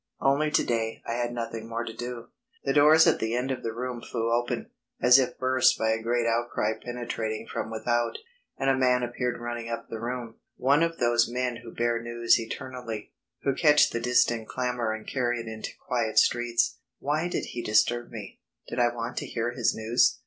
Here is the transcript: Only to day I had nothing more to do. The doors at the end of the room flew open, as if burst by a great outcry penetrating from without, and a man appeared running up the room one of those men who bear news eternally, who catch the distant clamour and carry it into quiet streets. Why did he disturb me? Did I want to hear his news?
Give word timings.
Only 0.19 0.49
to 0.49 0.63
day 0.63 1.03
I 1.07 1.13
had 1.13 1.31
nothing 1.31 1.67
more 1.69 1.83
to 1.83 1.93
do. 1.95 2.29
The 2.63 2.73
doors 2.73 3.05
at 3.05 3.19
the 3.19 3.35
end 3.35 3.51
of 3.51 3.61
the 3.61 3.71
room 3.71 4.01
flew 4.01 4.31
open, 4.31 4.71
as 4.99 5.19
if 5.19 5.37
burst 5.37 5.77
by 5.77 5.91
a 5.91 6.01
great 6.01 6.25
outcry 6.25 6.71
penetrating 6.83 7.45
from 7.45 7.69
without, 7.69 8.17
and 8.57 8.67
a 8.67 8.75
man 8.75 9.03
appeared 9.03 9.39
running 9.39 9.69
up 9.69 9.89
the 9.89 9.99
room 9.99 10.37
one 10.57 10.81
of 10.81 10.97
those 10.97 11.29
men 11.29 11.57
who 11.57 11.71
bear 11.71 12.01
news 12.01 12.39
eternally, 12.39 13.11
who 13.43 13.53
catch 13.53 13.91
the 13.91 13.99
distant 13.99 14.47
clamour 14.47 14.91
and 14.91 15.05
carry 15.05 15.39
it 15.39 15.47
into 15.47 15.69
quiet 15.85 16.17
streets. 16.17 16.79
Why 16.97 17.27
did 17.27 17.45
he 17.53 17.61
disturb 17.61 18.09
me? 18.09 18.39
Did 18.67 18.79
I 18.79 18.87
want 18.87 19.17
to 19.17 19.27
hear 19.27 19.51
his 19.51 19.75
news? 19.75 20.17